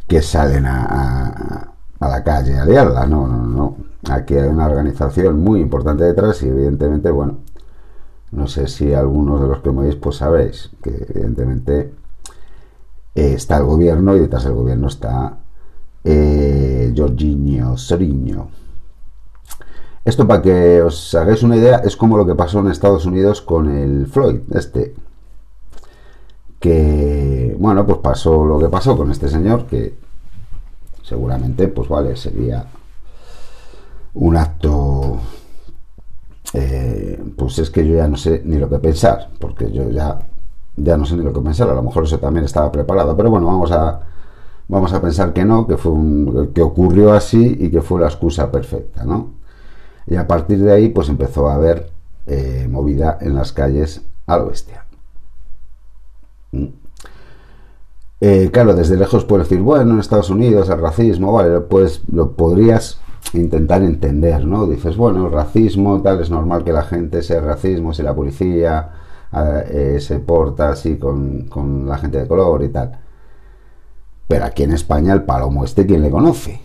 que 0.08 0.22
salen 0.22 0.66
a, 0.68 1.72
la 2.00 2.24
calle 2.24 2.58
a 2.60 2.66
liarla, 2.66 3.06
no, 3.08 3.28
no, 3.28 3.44
no. 3.44 3.78
Aquí 4.10 4.36
hay 4.36 4.48
una 4.48 4.68
organización 4.68 5.44
muy 5.44 5.60
importante 5.60 6.04
detrás 6.04 6.44
y 6.44 6.48
evidentemente, 6.50 7.10
bueno, 7.10 7.40
no 8.32 8.48
sé 8.48 8.68
si 8.68 8.94
algunos 8.94 9.42
de 9.42 9.48
los 9.48 9.62
que 9.62 9.72
me 9.72 9.84
veis 9.84 9.96
pues 9.96 10.18
sabéis 10.18 10.70
que 10.84 11.08
evidentemente 11.10 11.94
eh, 13.16 13.34
está 13.34 13.58
el 13.58 13.64
gobierno 13.64 14.16
y 14.16 14.20
detrás 14.20 14.44
del 14.44 14.54
gobierno 14.54 14.88
está 14.88 15.40
eh, 16.04 16.94
Jorginho 16.96 17.78
Soriño. 17.78 18.50
Esto 20.06 20.28
para 20.28 20.42
que 20.42 20.82
os 20.82 21.14
hagáis 21.16 21.44
una 21.44 21.58
idea 21.58 21.78
es 21.78 21.98
como 21.98 22.16
lo 22.16 22.26
que 22.26 22.36
pasó 22.36 22.60
en 22.60 22.68
Estados 22.68 23.06
Unidos 23.06 23.42
con 23.42 23.70
el 23.70 24.08
Floyd, 24.08 24.42
este. 24.54 24.96
Que, 26.60 27.56
bueno, 27.60 27.86
pues 27.86 28.00
pasó 28.00 28.46
lo 28.46 28.60
que 28.60 28.70
pasó 28.70 28.96
con 28.96 29.12
este 29.12 29.28
señor, 29.28 29.66
que 29.66 29.96
seguramente, 31.04 31.68
pues 31.68 31.90
vale, 31.90 32.16
sería 32.16 32.66
un 34.14 34.38
acto 34.38 35.20
eh, 36.54 37.22
pues 37.36 37.60
es 37.60 37.70
que 37.70 37.86
yo 37.86 37.96
ya 37.96 38.08
no 38.08 38.16
sé 38.16 38.42
ni 38.46 38.58
lo 38.58 38.70
que 38.70 38.80
pensar, 38.80 39.30
porque 39.40 39.70
yo 39.72 39.90
ya, 39.90 40.20
ya 40.78 40.96
no 40.96 41.06
sé 41.06 41.18
ni 41.18 41.24
lo 41.24 41.34
que 41.34 41.42
pensar, 41.42 41.70
a 41.70 41.74
lo 41.74 41.84
mejor 41.84 42.06
eso 42.06 42.18
también 42.18 42.46
estaba 42.46 42.72
preparado, 42.72 43.16
pero 43.18 43.30
bueno, 43.30 43.48
vamos 43.48 43.72
a, 43.74 44.02
vamos 44.70 44.94
a 44.94 45.02
pensar 45.02 45.34
que 45.34 45.44
no, 45.44 45.68
que, 45.68 45.76
fue 45.76 45.92
un, 45.92 46.52
que 46.54 46.62
ocurrió 46.62 47.14
así 47.14 47.58
y 47.60 47.70
que 47.70 47.82
fue 47.82 48.00
la 48.00 48.08
excusa 48.08 48.52
perfecta, 48.52 49.04
¿no? 49.04 49.32
Y 50.08 50.16
a 50.16 50.28
partir 50.28 50.60
de 50.60 50.72
ahí, 50.72 50.90
pues 50.90 51.10
empezó 51.10 51.50
a 51.50 51.56
haber 51.56 51.90
eh, 52.28 52.68
movida 52.70 53.18
en 53.22 53.36
las 53.36 53.52
calles 53.52 54.02
a 54.26 54.38
lo 54.38 54.48
bestia. 54.48 54.86
Mm. 56.52 56.66
Eh, 58.22 58.50
claro, 58.52 58.74
desde 58.74 58.98
lejos 58.98 59.26
puedes 59.26 59.50
decir, 59.50 59.64
bueno, 59.64 59.92
en 59.94 60.00
Estados 60.00 60.30
Unidos 60.30 60.70
el 60.70 60.80
racismo, 60.80 61.34
vale, 61.34 61.60
pues 61.62 62.02
lo 62.12 62.32
podrías 62.32 63.00
intentar 63.34 63.84
entender, 63.84 64.46
¿no? 64.46 64.66
Dices, 64.68 64.98
bueno, 64.98 65.28
el 65.28 65.34
racismo, 65.34 66.02
tal, 66.02 66.22
es 66.22 66.30
normal 66.30 66.64
que 66.64 66.74
la 66.74 66.84
gente 66.84 67.22
sea 67.22 67.42
racismo, 67.42 67.94
si 67.94 68.04
la 68.04 68.16
policía 68.16 68.90
eh, 69.70 69.98
se 70.00 70.20
porta 70.20 70.70
así 70.70 70.98
con, 70.98 71.86
la 71.88 71.98
gente 71.98 72.20
de 72.20 72.28
color 72.28 72.64
y 72.64 72.70
tal. 72.70 73.00
Pero 74.28 74.46
aquí 74.46 74.64
en 74.64 74.72
España 74.72 75.14
el 75.14 75.24
palomo 75.24 75.64
este, 75.64 75.86
¿quién 75.86 76.02
le 76.02 76.10
conoce? 76.10 76.60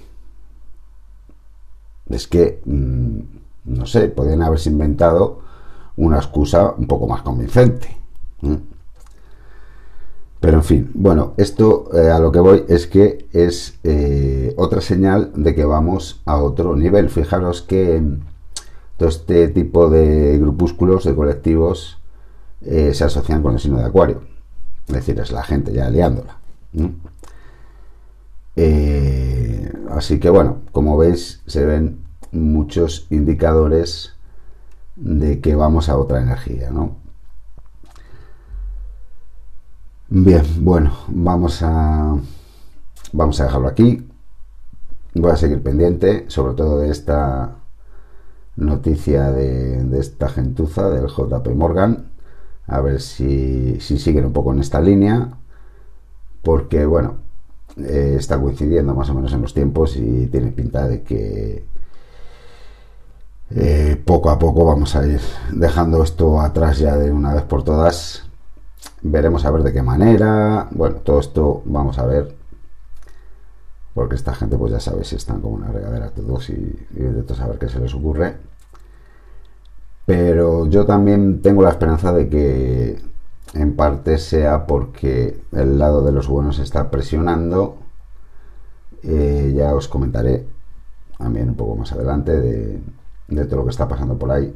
Es 2.10 2.26
que, 2.26 2.60
mm, 2.64 3.18
no 3.64 3.86
sé, 3.86 4.08
podrían 4.08 4.42
haberse 4.42 4.68
inventado 4.70 5.40
una 5.96 6.16
excusa 6.18 6.74
un 6.76 6.86
poco 6.86 7.06
más 7.06 7.22
convincente. 7.22 7.96
Pero 10.40 10.56
en 10.56 10.64
fin, 10.64 10.90
bueno, 10.94 11.34
esto 11.36 11.90
eh, 11.94 12.10
a 12.10 12.18
lo 12.18 12.32
que 12.32 12.40
voy 12.40 12.64
es 12.68 12.86
que 12.86 13.28
es 13.32 13.78
eh, 13.84 14.54
otra 14.56 14.80
señal 14.80 15.32
de 15.36 15.54
que 15.54 15.64
vamos 15.64 16.22
a 16.24 16.42
otro 16.42 16.74
nivel. 16.76 17.10
Fijaros 17.10 17.60
que 17.60 18.02
todo 18.96 19.08
este 19.08 19.48
tipo 19.48 19.90
de 19.90 20.38
grupúsculos, 20.38 21.04
de 21.04 21.14
colectivos, 21.14 21.98
eh, 22.62 22.94
se 22.94 23.04
asocian 23.04 23.42
con 23.42 23.54
el 23.54 23.60
signo 23.60 23.78
de 23.78 23.84
Acuario. 23.84 24.22
Es 24.88 24.94
decir, 24.94 25.20
es 25.20 25.30
la 25.30 25.42
gente 25.42 25.72
ya 25.72 25.90
liándola. 25.90 26.38
Así 29.90 30.18
que 30.20 30.30
bueno, 30.30 30.58
como 30.72 30.96
veis, 30.96 31.42
se 31.46 31.64
ven 31.64 32.04
muchos 32.32 33.06
indicadores 33.10 34.14
de 34.96 35.40
que 35.40 35.54
vamos 35.54 35.88
a 35.88 35.96
otra 35.96 36.20
energía, 36.20 36.70
¿no? 36.70 36.96
Bien, 40.08 40.42
bueno, 40.58 40.92
vamos 41.08 41.62
a 41.62 42.16
vamos 43.12 43.40
a 43.40 43.44
dejarlo 43.44 43.68
aquí. 43.68 44.06
Voy 45.14 45.30
a 45.32 45.36
seguir 45.36 45.62
pendiente, 45.62 46.24
sobre 46.28 46.54
todo 46.54 46.80
de 46.80 46.90
esta 46.90 47.56
noticia 48.56 49.32
de, 49.32 49.98
esta 49.98 50.28
gentuza 50.28 50.90
del 50.90 51.08
JP 51.08 51.48
Morgan, 51.54 52.10
a 52.66 52.80
ver 52.80 53.00
si, 53.00 53.80
siguen 53.80 54.26
un 54.26 54.32
poco 54.32 54.52
en 54.52 54.60
esta 54.60 54.80
línea, 54.80 55.30
porque 56.42 56.86
bueno, 56.86 57.18
eh, 57.76 58.16
está 58.18 58.40
coincidiendo 58.40 58.94
más 58.94 59.10
o 59.10 59.14
menos 59.14 59.32
en 59.32 59.42
los 59.42 59.54
tiempos 59.54 59.96
y 59.96 60.26
tiene 60.26 60.52
pinta 60.52 60.86
de 60.88 61.02
que 61.02 61.64
eh, 63.50 64.00
poco 64.04 64.30
a 64.30 64.38
poco 64.38 64.64
vamos 64.64 64.94
a 64.96 65.06
ir 65.06 65.20
dejando 65.52 66.02
esto 66.02 66.40
atrás 66.40 66.78
ya 66.78 66.96
de 66.96 67.10
una 67.10 67.34
vez 67.34 67.42
por 67.44 67.64
todas 67.64 68.30
Veremos 69.02 69.44
a 69.44 69.50
ver 69.50 69.62
de 69.62 69.72
qué 69.72 69.82
manera. 69.82 70.68
Bueno, 70.70 70.96
todo 70.96 71.20
esto 71.20 71.62
vamos 71.64 71.98
a 71.98 72.06
ver. 72.06 72.34
Porque 73.94 74.14
esta 74.14 74.34
gente, 74.34 74.56
pues 74.56 74.72
ya 74.72 74.80
sabéis, 74.80 75.12
están 75.12 75.40
como 75.40 75.56
una 75.56 75.72
regadera 75.72 76.10
todos 76.10 76.50
y, 76.50 76.52
y 76.94 77.02
de 77.02 77.34
saber 77.34 77.58
qué 77.58 77.68
se 77.68 77.80
les 77.80 77.94
ocurre. 77.94 78.36
Pero 80.06 80.66
yo 80.66 80.86
también 80.86 81.40
tengo 81.42 81.62
la 81.62 81.70
esperanza 81.70 82.12
de 82.12 82.28
que 82.28 83.02
en 83.54 83.76
parte 83.76 84.18
sea 84.18 84.66
porque 84.66 85.42
el 85.52 85.78
lado 85.78 86.02
de 86.02 86.12
los 86.12 86.28
buenos 86.28 86.58
está 86.58 86.90
presionando. 86.90 87.76
Eh, 89.02 89.52
ya 89.56 89.74
os 89.74 89.88
comentaré 89.88 90.46
también 91.18 91.48
un 91.50 91.54
poco 91.54 91.76
más 91.76 91.92
adelante 91.92 92.38
de, 92.38 92.80
de 93.28 93.44
todo 93.46 93.56
lo 93.56 93.64
que 93.64 93.70
está 93.70 93.88
pasando 93.88 94.18
por 94.18 94.30
ahí 94.30 94.54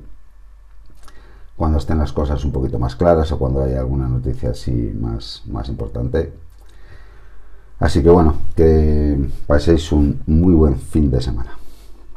cuando 1.56 1.78
estén 1.78 1.98
las 1.98 2.12
cosas 2.12 2.44
un 2.44 2.52
poquito 2.52 2.78
más 2.78 2.96
claras 2.96 3.30
o 3.32 3.38
cuando 3.38 3.62
haya 3.62 3.80
alguna 3.80 4.08
noticia 4.08 4.50
así 4.50 4.92
más, 4.98 5.42
más 5.46 5.68
importante. 5.68 6.32
Así 7.78 8.02
que 8.02 8.10
bueno, 8.10 8.36
que 8.56 9.28
paséis 9.46 9.92
un 9.92 10.20
muy 10.26 10.54
buen 10.54 10.78
fin 10.78 11.10
de 11.10 11.20
semana. 11.20 11.58